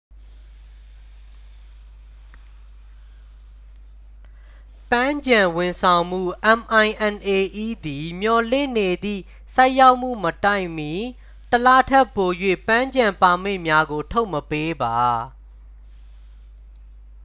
[4.91, 6.21] ပန်းခြံဝန်ဆောင်မှု
[6.59, 9.21] minae သည် မျှော်လင့်နေသည့်
[9.55, 10.91] ဆိုက်ရောက်မှုမတိုင်မီ
[11.51, 12.31] တစ်လထက်ပို၍
[12.67, 14.99] ပန်းခြံပါမစ်များကို ထုတ်မပေးပါ။